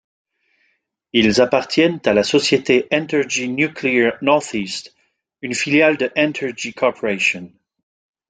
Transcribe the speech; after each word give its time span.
Ils 1.13 1.41
appartiennent 1.41 1.99
à 2.05 2.15
la 2.15 2.23
société 2.23 2.87
Entergy 2.91 3.47
Nuclear 3.49 4.13
Northeast, 4.23 4.95
une 5.43 5.53
filiale 5.53 5.95
de 5.97 6.11
Entergy 6.17 6.73
Corporation. 6.73 7.51